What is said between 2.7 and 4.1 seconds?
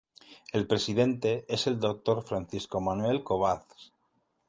Manuel Kovacs.